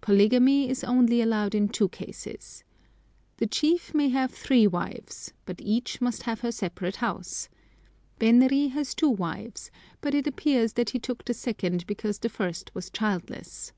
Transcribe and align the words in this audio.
Polygamy 0.00 0.68
is 0.68 0.82
only 0.82 1.20
allowed 1.22 1.54
in 1.54 1.68
two 1.68 1.88
cases. 1.88 2.64
The 3.36 3.46
chief 3.46 3.94
may 3.94 4.08
have 4.08 4.32
three 4.32 4.66
wives; 4.66 5.32
but 5.44 5.60
each 5.60 6.00
must 6.00 6.22
have 6.24 6.40
her 6.40 6.50
separate 6.50 6.96
house. 6.96 7.48
Benri 8.18 8.72
has 8.72 8.96
two 8.96 9.10
wives; 9.10 9.70
but 10.00 10.12
it 10.12 10.26
appears 10.26 10.72
that 10.72 10.90
he 10.90 10.98
took 10.98 11.24
the 11.24 11.34
second 11.34 11.86
because 11.86 12.18
the 12.18 12.28
first 12.28 12.74
was 12.74 12.90
childless. 12.90 13.72